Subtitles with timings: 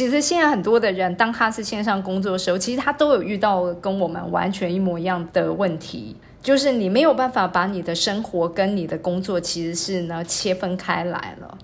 [0.00, 11.58] 其实现在很多的人，当他是线上工作的时候，其实他都有遇到跟我们完全一模一样的问题，就是你没有办法把你的生活跟你的工作其实是呢切分开来了。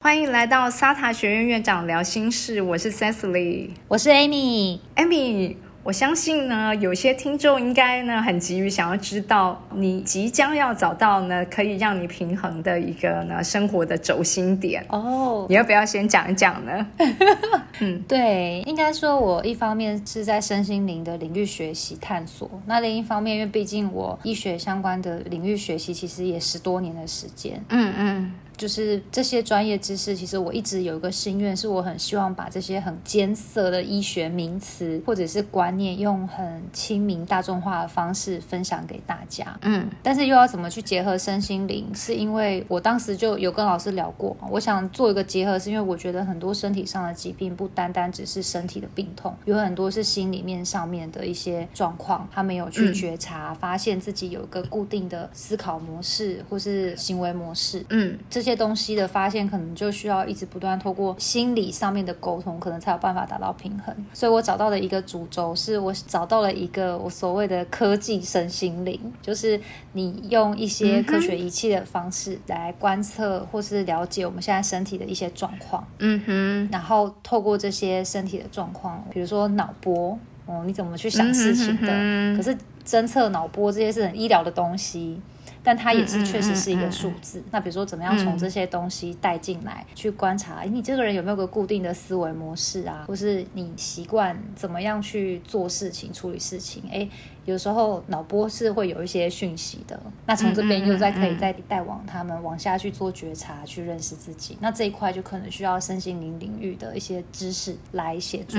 [0.00, 4.78] 欢迎来到沙塔学院院长聊心事，我是 Cecily，我是 Amy。
[4.94, 5.56] Amy，
[5.86, 15.46] 我相信呢，有些听众应该呢很急于想要知道，你即将要找到呢可以让你平衡的一个呢生活的轴心点哦。
[15.48, 16.88] 你要不要先讲一讲呢？
[17.78, 27.64] 嗯，对，应该说，我一方面是在身心灵的领域学习探索，那另一方面，因为毕竟我医学相关的领域学习，其实也十多年的时间。
[27.68, 28.34] 嗯嗯。
[28.56, 39.58] 就是这些专业知识，其实我一直有一个心愿，是我很希望把这些很艰涩的医学名词或者是观念，用很亲民大众化的方式分享给大家。
[39.60, 41.94] 嗯，但是又要怎么去结合身心灵？
[41.94, 57.84] 是因为我当时就有跟老师聊过，我想做一个结合，是因为我觉得很多身体上的疾病不单单只是身体的病痛，有很多是心里面上面的一些状况，他没有去觉察，发现自己有一个固定的思考模式或是行为模式。
[57.90, 58.45] 嗯，这。
[58.46, 63.94] 些东西的发现，可能就需要一直不断透过心理上面的沟通，可能才有办法达到平衡。
[64.12, 69.60] 所以我找到的一个主轴，是我找到了一个我所谓的科技身心灵，就是
[69.92, 75.86] 你用一些科学仪器的方式来观测或是了解我们现在身体的一些状况。
[75.98, 82.36] 嗯哼，然后透过这些身体的状况，比如说脑波，哦，你怎么去想事情的？
[82.36, 82.56] 可是
[82.86, 85.20] 侦测脑波这些是很医疗的东西。
[85.62, 87.42] 但它也是确实是一个数字。
[87.50, 96.84] 那比如说，怎么样从这些东西带进来，去观察你这个人有没有个固定的思维模式啊，或是你习惯怎么样去做事情、处理事情？
[96.92, 97.08] 哎，
[97.46, 100.00] 有时候脑波是会有一些讯息的。
[100.24, 104.56] 那从这边又再可以再带往他们往下去做觉察，去认识自己。
[104.60, 108.56] 那这一块就可能需要身心灵领域的一些知识来协助。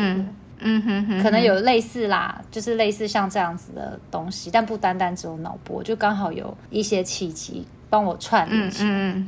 [0.59, 9.23] 嗯哼哼，可能有类似啦，就是类似像这样子的东西，但不单单只有脑波，就刚好有一些契机帮我串联起来，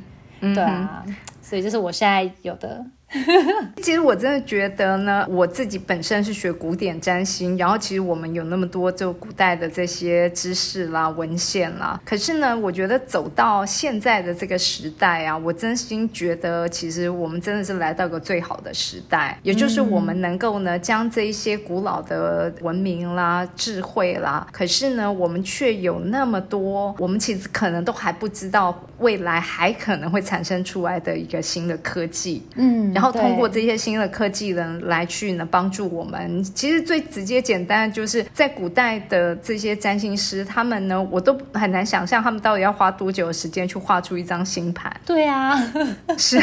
[0.53, 1.05] 对啊，
[1.41, 2.85] 所以这是我现在有的。
[3.81, 11.99] 其实我真的觉得呢，我自己本身是学古典占星，然后其实我们有那么多就古代的这些知识啦、文献啦。
[12.05, 32.93] 可是呢，我觉得走到现在的这个时代啊，我真心觉得其实我们真的是来到个最好的时代，也就是我们能够呢将这一些古老的文明啦、智慧啦，可是呢，我们却有那么多，我们其实可能都还不知道未来还可能会产生出来的一个新的科技，嗯。
[32.99, 36.43] 然后通过这些新的科技呢，来去呢帮助我们。
[36.43, 44.91] 其实最直接简单的就是在古代的这些占星师，他们呢，我都很难想象他们到底要花多久的时间去画出一张星盘。
[45.05, 45.55] 对啊，
[46.17, 46.37] 是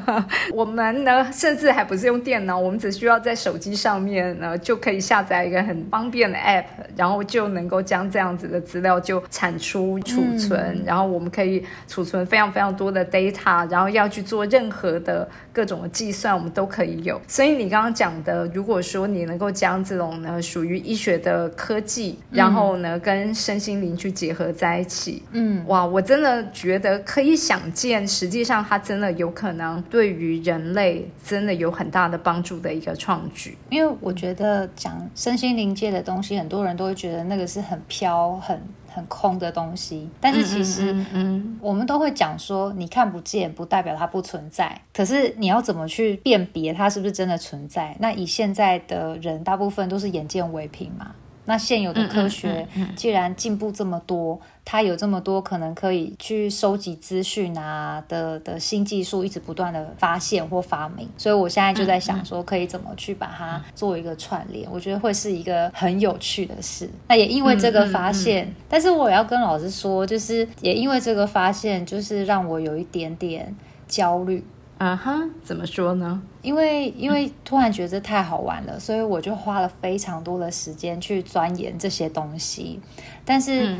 [0.54, 6.64] 我们呢，甚至还不是用电脑，我们只需要在手机上面呢就可以下载一个很方便的 App，
[6.96, 15.78] 然后就能够将这样子的资料就产出储存，然后我们可以储存非常非常多的 data，然后要去做任何的各种。
[15.98, 33.58] 计算我们都可以有，所以你刚刚讲的，如果说你能够将这种呢属于医学的科技，然后呢跟身心灵去结合在一起，嗯，哇，我真的觉得可以想见，实际上它真的有可能对于人类真的有很大的帮助的一个创举。
[33.68, 38.56] 因为我觉得讲身心灵界的东西，很多人都会觉得那个是很飘很。
[38.98, 44.80] 很空的东西，但是其实，嗯，我们都会讲说，你看不见不代表它不存在。
[44.92, 47.96] 可是你要怎么去辨别它是不是真的存在？
[48.00, 51.12] 那以现在的人，大部分都是眼见为凭嘛。
[51.44, 54.38] 那现有的科学既然进步这么多，
[54.70, 64.70] 它有这么多可能可以去收集资讯啊的的新技术，一直不断的发现或发明，所以我现在就在想说，可以怎么去把它做一个串联？
[64.70, 66.86] 我觉得会是一个很有趣的事。
[67.08, 73.56] 那也因为这个发现，但是我也要跟老师说，就是也因为这个发现，就是让我有一点点
[73.86, 74.44] 焦虑。
[74.76, 76.20] 啊哈，怎么说呢？
[76.42, 82.78] 因为因为突然觉得太好玩了，所以我就花了非常多的时间去钻研这些东西，
[83.24, 83.78] 但是。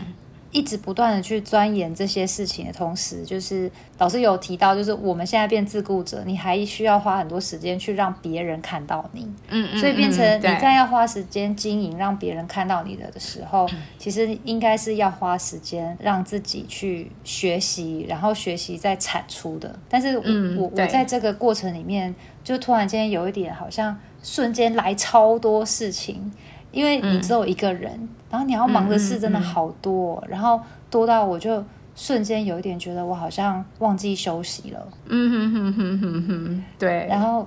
[0.50, 13.68] 一直不断的去钻研这些事情的同时，就是老师有提到，就是我们现在变自顾者，你还需要花很多时间去让别人看到你，嗯嗯，所以变成你在要花时间经营让别人看到你的的时候，
[13.98, 19.78] 其实应该是要花时间让自己去学习，然后学习再产出的。
[19.88, 26.32] 但是，我我在这个过程里面，就突然间有一点好像瞬间来超多事情。
[26.72, 30.60] 因为你只有一个人，然后你要忙的事真的好多，然后
[30.90, 31.64] 多到我就
[31.96, 34.88] 瞬间有一点觉得我好像忘记休息了。
[35.06, 37.06] 嗯哼哼哼哼哼，对。
[37.08, 37.46] 然后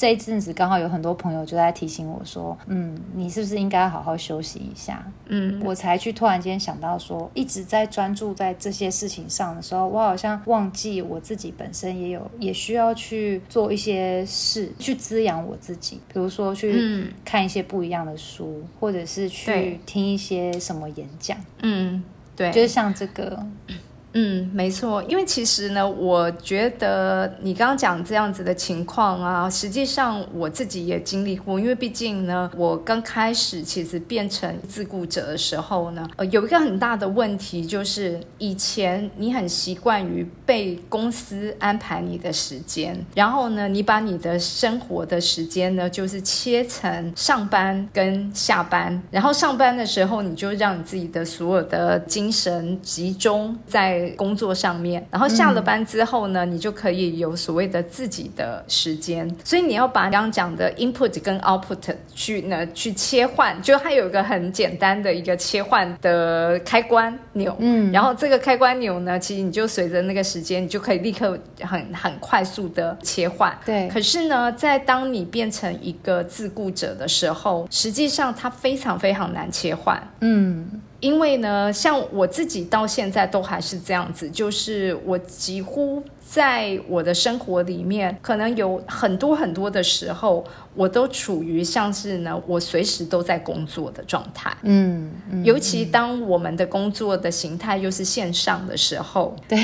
[0.00, 21.36] 这一阵子刚好有很多朋友就在提醒我说：“嗯，你是不是应该好好休息一下？”嗯，我才去突然间想到说，一直在专注在这些事情上的时候，我好像忘记我自己本身也有也需要去做一些事，去滋养我自己，比如说去看一些不一样的书，或者是去听一些什么演讲。
[21.60, 22.02] 嗯，
[22.34, 23.38] 对，就是像这个。
[23.66, 23.76] 嗯，
[24.12, 31.60] 嗯没错，因为其实呢，我觉得你刚刚讲这样子的情况啊，实际上我自己也经历过。
[31.60, 53.99] 因为毕竟呢，我刚开始其实变成自雇者的时候呢，呃，有一个很大的问题就是，以前你很习惯于被公司安排你的时间，然后呢，你把你的生活的时间呢，就是切成上班跟下班，然后上班的时候你就让你自己的所有的精神集中在。
[54.10, 59.28] 工作上面，然后下了班之后呢，你就可以有所谓的自己的时间。
[59.44, 67.56] 所以你要把刚刚讲的 input 跟 output 去呢去切换，就它有一个很简单的一个切换的开关钮。
[67.58, 73.56] 嗯，然后这个开关钮呢，其实你就随着那个时间，你就可以立刻很很快速的切换。
[73.64, 73.88] 对。
[73.88, 80.02] 可是呢，在当你变成一个自雇者的时候，实际上它非常非常难切换。
[80.20, 80.80] 嗯。
[81.00, 90.44] 因为呢，像我自己到现在都还是这样子，就是我几乎在我的生活里面，可能有很多很多的时候。
[90.76, 94.56] 我都处于像是呢，我随时都在工作的状态。
[94.62, 95.10] 嗯，
[95.42, 99.58] 尤其当我们的工作的形态又是线上的时候，对，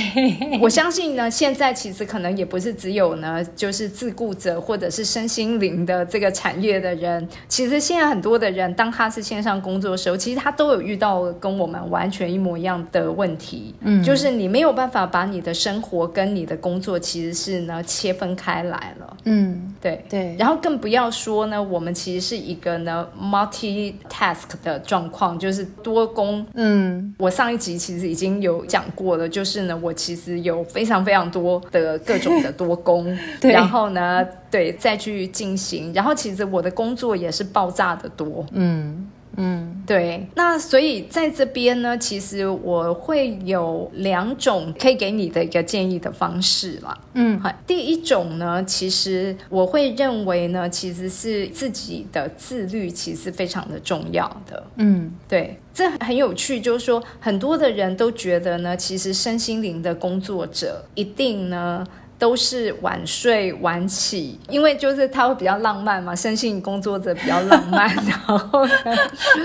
[0.60, 13.72] 我相信呢，现在其实可能也不是只有呢，就是自雇者或者是身心灵的这个产业的人，其实现在很多的人，当他是线上工作的时候，其实他都有遇到跟我们完全一模一样的问题。
[13.82, 19.16] 嗯，就是你没有办法把你的生活跟你的工作其实是呢切分开来了。
[19.22, 20.96] 嗯，对对，然后更不要。
[20.96, 26.42] 要说呢，我们其实是一个呢 multi task 的状况，就是多工。
[26.54, 38.46] 嗯，我上一集其实已经有讲过了，就是呢，我其实有非常非常多的各种的多工， 然后呢，对，再去进行，然后其实我的工作也是爆炸的多。
[38.52, 39.06] 嗯。
[39.36, 46.96] 嗯，对，那所以在这边呢，其实我会有两种可以给你的一个建议的方式啦。
[47.14, 54.66] 嗯，好，第一种呢，其实我会认为呢，其实是自己的自律，其实非常的重要的。
[54.76, 61.86] 嗯，对，这很有趣，就是说很多的人都觉得呢，其实身心灵的工作者一定呢。
[62.18, 68.72] 都是晚睡晚起，因为就是他会比较浪漫嘛，生性工作者比较浪漫，然后呢，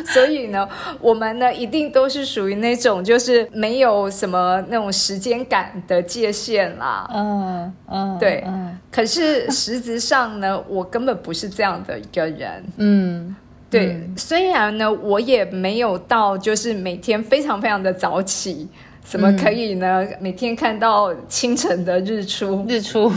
[0.05, 0.67] 所以呢，
[1.01, 7.09] 我们呢一定都是属于那种就是没有什么那种时间感的界限啦。
[7.13, 8.43] 嗯嗯，对。
[8.47, 8.77] 嗯。
[8.89, 12.63] 可是实质上呢，我根本不是这样的一个人。
[12.77, 13.35] 嗯，
[13.69, 14.09] 对。
[14.15, 18.69] 虽然呢，我也没有到就是每天非常非常的早起。
[19.03, 20.05] 怎么可以呢？
[20.19, 23.11] 每天看到清晨的日出，日出，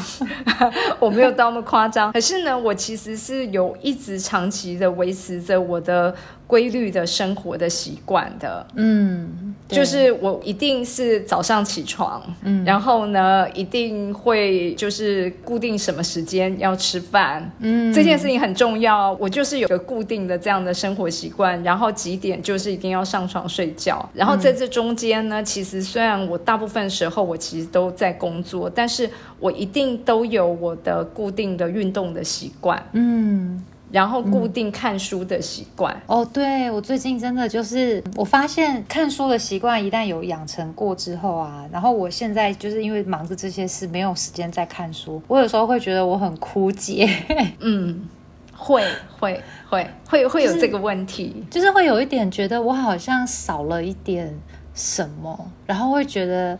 [0.99, 2.13] 我没有到那么夸张。
[2.13, 6.15] 可是呢，我其实是有一直长期的维持着我的。
[6.46, 19.13] 规律的生活的习惯的，嗯，就是我一定是早上起床，嗯，然后呢，一定会就是固定什么时间要吃饭，嗯，这件事情很重要。
[19.15, 24.06] 我就是有个固定的这样的生活习惯，然后几点就是一定要上床睡觉。
[24.13, 29.08] 然后在这中间呢，其实虽然我大部分时候我其实都在工作，但是
[29.41, 33.65] 我一定都有我的固定的运动的习惯，嗯。
[33.94, 47.08] 然后固定看书的习惯哦，对我最近真的就是我发现看书的习惯一旦有养成过之后啊，然后我现在就是因为忙着这些事，没有时间再看书，我有时候会觉得我很枯竭。
[47.60, 48.08] 嗯，
[48.56, 48.82] 会
[49.20, 54.36] 会会会会有这个问题，就是会有一点觉得我好像少了一点
[54.74, 56.58] 什么，然后会觉得。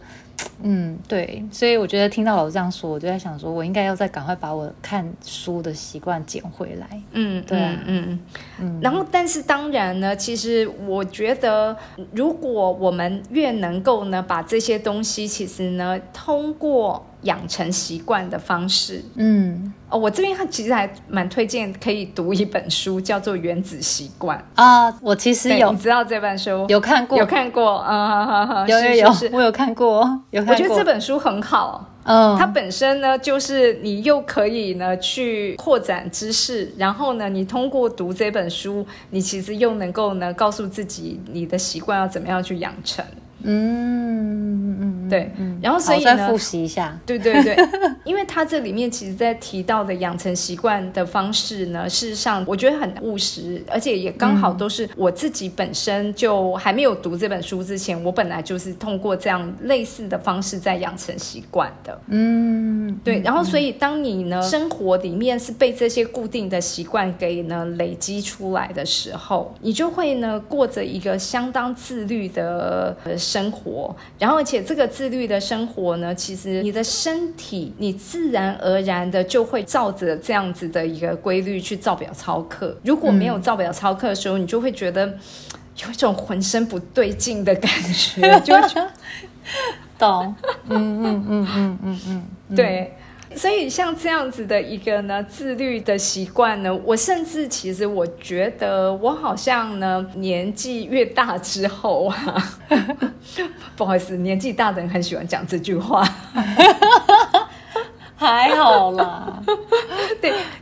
[0.63, 7.03] 嗯，对，所以我觉得听到老师这样说，我就在想说，我应该要再赶快把我看书的习惯捡回来。
[7.13, 8.19] 嗯，对，嗯
[8.59, 8.81] 嗯。
[8.81, 11.77] 然后，但是当然呢，其实我觉得，
[12.13, 17.05] 如果我们越能够呢，把这些东西，其实呢，通过。
[17.25, 24.91] 养成习惯的方式，嗯，哦，我这边其实还蛮推荐可以读一本书，叫做《原子习惯》啊。
[25.03, 26.67] 我其实有，你知道这本书？
[26.69, 30.01] 有看过，有看过，啊，有有有，我有看过，
[30.31, 31.91] 我觉得这本书很好。
[32.07, 43.03] 嗯，它本身呢，就是你又可以呢去扩展知识，然后呢，你通过读这本书，你其实又能够呢告诉自己你的习惯要怎么样去养成。
[43.47, 44.64] 嗯
[45.37, 47.57] 嗯对，然后所以呢，复习一下， 对对对，
[48.05, 62.01] 因为他这里面其实在提到的养成习惯的方式呢，事实上我觉得很务实，而且也刚好都是我自己本身就还没有读这本书之前，我本来就是通过这样类似的方式在养成习惯的。
[62.09, 72.97] 嗯，对，然后所以当你呢生活里面是被这些固定的习惯给呢累积出来的时候，你就会呢过着一个相当自律的。
[73.17, 82.77] 生活，然后而且这个自律的生活呢，其实你的身体，你自然而然的就会照着这样子的一个规律去照表操课。
[82.85, 85.07] 如果没有照表操课的时候，你就会觉得
[85.85, 88.91] 有一种浑身不对劲的感觉， 就觉得
[89.99, 90.35] 懂？
[90.69, 92.97] 嗯嗯嗯嗯嗯嗯，对。
[93.37, 102.53] 所以像这样子的一个呢自律的习惯呢，我甚至其实我觉得我好像呢年纪越大之后啊，
[103.77, 106.03] 不好意思，年纪大的人很喜欢讲这句话。
[108.17, 109.43] 还好啦，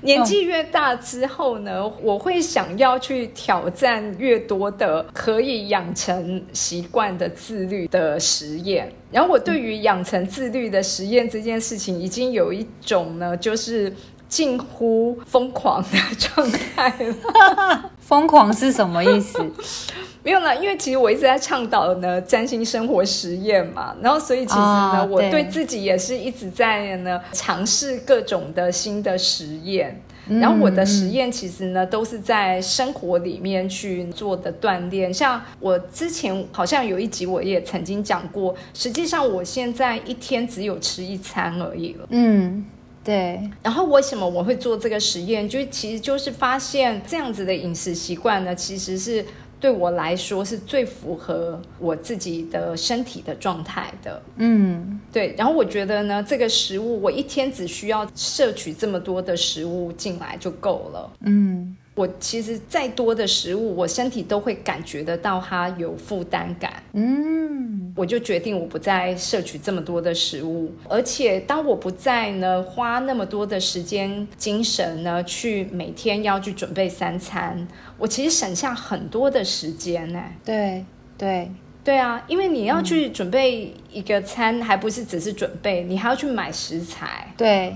[0.02, 8.92] 年纪越大之后呢，我会想要去挑战越多的可以养成习惯的自律的实验。
[9.10, 13.92] 然后我对于养成自律的实验这件事情，已经有一种呢，就是
[14.32, 17.90] 近乎疯狂的状态了。
[18.00, 19.38] 疯狂是什么意思？
[20.24, 35.12] 没有啦，因为其实我一直在倡导呢占星生活实验嘛，然后所以其实呢，我对自己也是一直在呢尝试各种的新的实验，然后我的实验其实呢都是在生活里面去做的锻炼。
[35.12, 42.06] 像我之前好像有一集我也曾经讲过，实际上我现在一天只有吃一餐而已了。
[42.10, 42.64] 嗯，
[43.04, 43.40] 对。
[43.62, 45.48] 然后为什么我会做这个实验？
[45.48, 49.24] 就其实就是发现这样子的饮食习惯呢，其实是。
[49.62, 54.20] 对我来说是最符合我自己的身体的状态的。
[54.38, 55.36] 嗯，对。
[55.38, 61.12] 然后我觉得呢，这个食物我一天只需要摄取这么多的食物进来就够了。
[61.20, 61.76] 嗯。
[61.94, 66.82] 我其实再多的食物，我身体都会感觉得到它有负担感。
[66.94, 77.68] 嗯，我就决定我不再摄取这么多的食物，而且当我不再呢花那么多的时间精神呢去每天要去准备三餐，
[77.98, 80.22] 我其实省下很多的时间呢。
[80.42, 80.84] 对
[81.18, 81.50] 对
[81.84, 87.34] 对啊，因为你要去准备一个餐，还不是只是准备，你还要去买食材。
[87.36, 87.74] 对。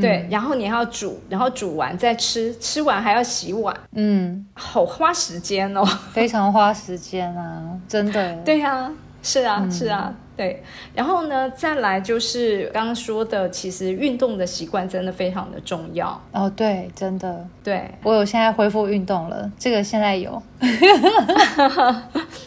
[0.00, 8.36] 对，然后你还要煮，然后煮完再吃，吃完还要洗碗，嗯，好花时间哦，非常花时间啊，真的。
[8.44, 8.90] 对呀，
[9.22, 10.14] 是啊，是啊。
[10.36, 10.62] 对，
[10.94, 16.50] 然后呢，再来就是刚刚说的，其实运动的习惯真的非常的重要哦。
[16.54, 20.42] 对，真的，对我有现在恢复运动了，这个现在有。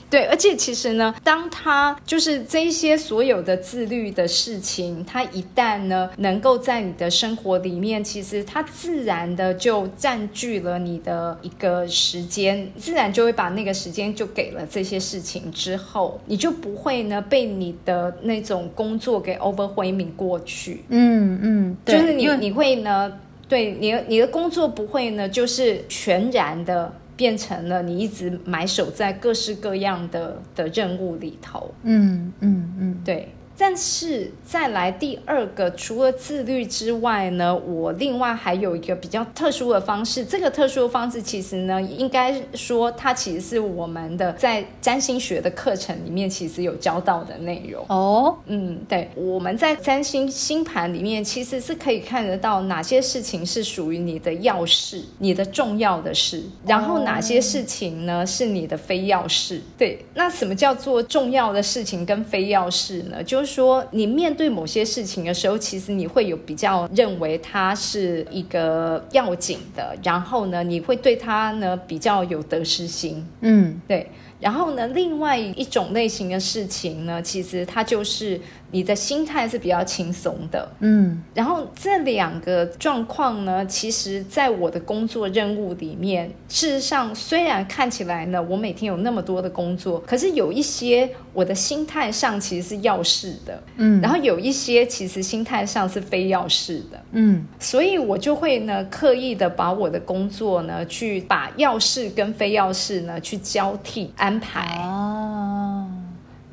[0.09, 17.78] 对，而且其实呢，当他就是这些所有的自律的事情，他一旦呢能够在你的生活里面，其实它自然的就占据了你的一个时间，自然就会把那个时间就给了这些事情之后，你就不会呢被你。
[17.85, 23.11] 的那种工作给 overwhelming 过去，嗯嗯，就是你你会呢，
[23.47, 33.29] 对你你的工作不会呢，就是全然的变成了你一直埋首在各式各样的的任务里头，嗯嗯嗯，对。
[33.59, 40.23] 但是再来第二个，除了自律之外呢，我另外还有一个比较特殊的方式。
[40.23, 47.85] 这个特殊的方式其实呢，应该说它其实是我们的在占星学的课程里面其实有教到的内容。
[47.89, 59.61] 哦，嗯，对，我们在占星星盘里面其实是可以看得到哪些事情是属于你的要事、你的重要的事，然后哪些事情呢是你的非要事。
[59.77, 63.21] 对，那什么叫做重要的事情跟非要事呢？
[63.21, 73.25] 就是说，你面对某些事情的时候，其实你会有比较认为它是一个要紧的，然后呢，你会对它呢比较有得失心。
[73.41, 74.07] 嗯，对。
[74.39, 78.39] 然后呢，另外一种类型的事情呢，其实它就是
[78.71, 81.23] 你的心态是比较轻松的，嗯。
[81.33, 93.99] 然后这两个状况呢，其实在我的工作任务里面，事实上虽然看起来呢，我每天有那么多的工作，可是有一些我的心态上其实是要事的，嗯。
[94.01, 97.45] 然后有一些其实心态上是非要事的，嗯。
[97.59, 104.77] 所以我就会呢，刻意的把我的工作呢，去把要事跟非要事呢，去交替安排。
[104.83, 105.87] 哦，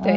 [0.02, 0.14] 对，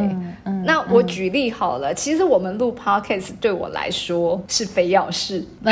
[0.64, 5.44] 那我举例好了，其实我们录 podcast 对我来说是非要事，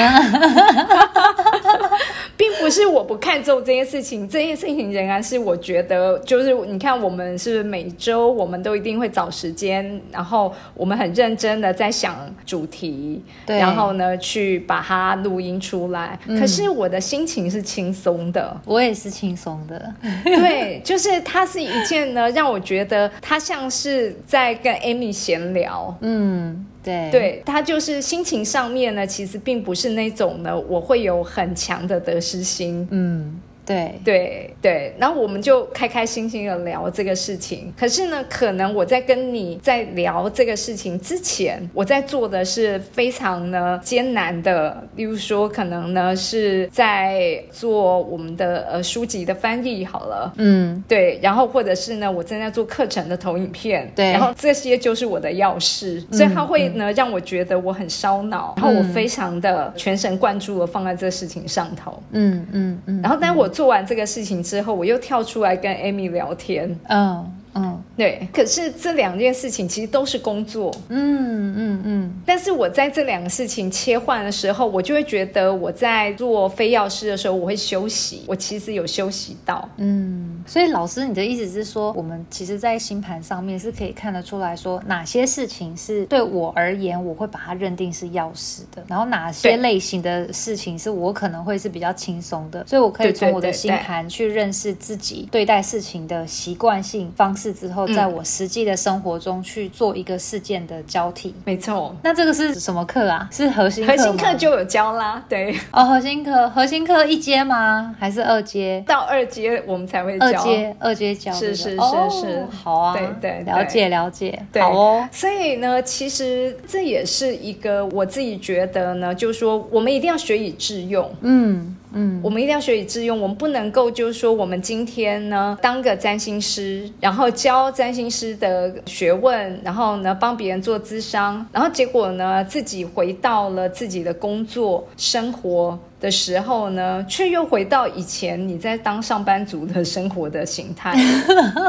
[2.36, 12.16] 并不是我不看重这件事情，这件事情仍然是我觉得，就是你看，我们是每周我们都一定会找时间，然后我们很认真的在想
[12.46, 13.22] 主题，
[13.58, 16.18] 然后呢去把它录音出来。
[16.38, 19.92] 可是我的心情是轻松的，我也是轻松的，
[20.24, 26.66] 对，就是它是一件呢，让我觉得它像是在跟 Amy 闲聊，嗯。
[26.82, 33.38] 对，对他就是心情上面呢，其实并不是那种呢，我会有很强的得失心，嗯。
[33.68, 33.94] 对。
[34.04, 37.70] 对对，然后我们就开开心心的聊这个事情。
[37.78, 63.46] 可是呢，可能我在跟你在聊这个事情之前，我在做的是非常呢艰难的，例如说，可能呢是在做我们的呃书籍的翻译好了，嗯，对，然后或者是呢我正在做课程的投影片，对，然后这些就是我的要事，所以它会呢让我觉得我很烧脑，然后我非常的全神贯注的放在这事情上头，嗯嗯嗯，然后但我。
[63.58, 66.78] 做完这个事情之后，我又跳出来跟 Amy 聊天。
[66.88, 67.32] 嗯。
[67.54, 68.28] 嗯，对。
[68.32, 70.72] 可是这两件事情其实都是工作。
[70.90, 72.22] 嗯嗯嗯。
[72.24, 78.22] 但是我在这两个事情切换的时候，我就会觉得我在做非药师的时候，我会休息。
[78.28, 79.68] 我其实有休息到。
[79.78, 80.27] 嗯。
[80.46, 92.64] 所以老师，你的意思是说，我们其实，在星盘上面是可以看得出来说，哪些事情是对我而言，我会把它认定是钥匙的，然后哪些类型的事情是我可能会是比较轻松的。
[92.66, 97.48] 所以我可以从我的星盘去认识自己对待事情的习惯性方式。
[97.58, 101.96] 之后，在我实际的生活中去做一个事件的交替，没错。
[102.02, 103.28] 那这个是什么课啊？
[103.32, 105.24] 是核心核心课就有教啦。
[105.28, 107.96] 对哦，核心课核心课一阶吗？
[107.98, 108.84] 还是二阶？
[108.86, 110.27] 到二阶我们才会教。
[110.32, 111.76] 二阶二阶教是是是
[112.10, 115.08] 是，好啊，对对，了解了解，好哦。
[115.10, 121.10] 所以呢，其实这也是一个我自己觉得呢，就是说我们一定要学以致用。
[121.22, 121.74] 嗯。
[121.90, 123.18] 嗯，我们一定要学以致用。
[123.18, 140.94] 我们不能够就是说，我们今天呢当个占星师，然后教占星师的学问，然后呢帮别人做咨商，然后结果呢自己回到了自己的工作生活的时候呢，却又回到以前你在当上班族的生活的形态。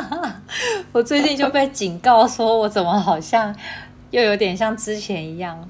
[0.92, 3.56] 我最近就被警告说，我怎么好像
[4.12, 5.70] 又有点像之前一样。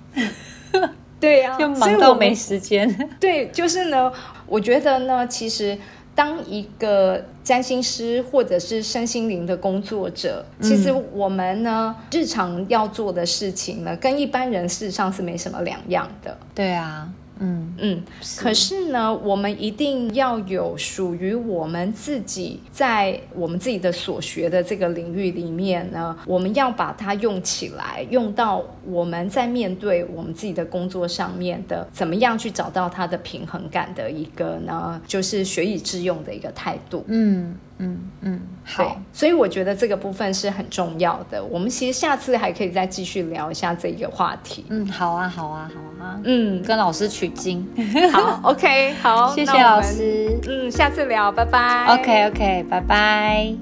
[1.20, 2.94] 对呀， 就忙到没时间。
[3.20, 4.12] 对，就是呢。
[4.46, 5.78] 我觉得呢，其实
[6.16, 16.36] 当一个占星师或者是身心灵的工作者，其实我们呢日常要做的事情呢，跟一般人事实上是没什么两样的。
[16.56, 17.08] 对啊。
[17.40, 18.04] 嗯嗯，
[18.38, 35.02] 可是呢，我们一定要有属于我们自己在我们自己的所学的这个领域里面呢，我们要把它用起来，用到我们在面对我们自己的工作上面的，怎么样去找到它的平衡感的一个呢？
[35.08, 37.04] 就是学以致用的一个态度。
[37.08, 37.56] 嗯。
[37.80, 41.44] 嗯嗯，好，所以我觉得这个部分是很重要的。
[41.44, 44.66] 我们其实下次还可以再继续聊一下这个话题。
[44.70, 46.20] 嗯，好啊，好啊，好啊。
[46.26, 47.66] 嗯，跟老师取经。
[48.12, 50.38] 好，OK，好，谢谢老师。
[50.48, 51.86] 嗯，下次聊，拜拜。
[51.96, 53.54] OK，OK，拜拜。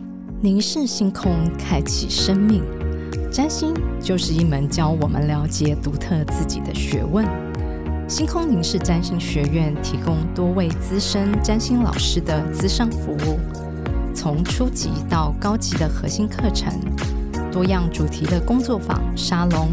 [0.41, 2.63] 凝视星空，开启生命。
[3.31, 7.25] 占星就是一门教我们了解独特自己的学问。
[8.07, 13.37] 星空凝视占星学院提供多位资深占星老师的资商服务。
[14.17, 16.73] 从初级到高级的核心课程，
[17.51, 19.69] 多样主题的工作坊、沙龙，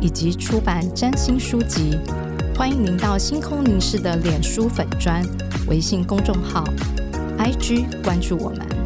[0.00, 1.96] 以及出版占星书籍，
[2.56, 5.24] 欢迎您到星空凝视的脸书粉砖、
[5.68, 6.64] 微信公众号、
[7.38, 8.85] IG 关注我们。